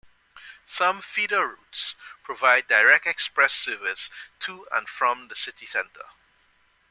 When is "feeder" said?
0.99-1.47